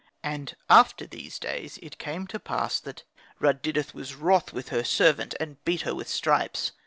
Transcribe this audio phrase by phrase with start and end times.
[0.23, 3.03] And after these days it came to pass that
[3.39, 6.71] Rud didet was wroth with her servant, and beat her with stripes.